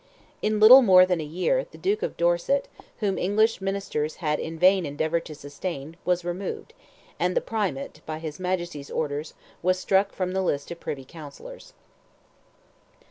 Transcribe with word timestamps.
In 0.41 0.59
little 0.59 0.81
more 0.81 1.05
than 1.05 1.21
a 1.21 1.23
year, 1.23 1.67
the 1.69 1.77
Duke 1.77 2.01
of 2.01 2.17
Dorset, 2.17 2.67
whom 3.01 3.19
English 3.19 3.61
ministers 3.61 4.15
had 4.15 4.39
in 4.39 4.57
vain 4.57 4.83
endeavoured 4.83 5.25
to 5.25 5.35
sustain, 5.35 5.95
was 6.05 6.25
removed, 6.25 6.73
and 7.19 7.37
the 7.37 7.39
Primate, 7.39 8.01
by 8.07 8.17
his 8.17 8.39
Majesty's 8.39 8.89
orders, 8.89 9.35
was 9.61 9.77
struck 9.77 10.11
from 10.11 10.31
the 10.31 10.41
list 10.41 10.71
of 10.71 10.79
privy 10.79 11.05
counsellors. 11.05 11.73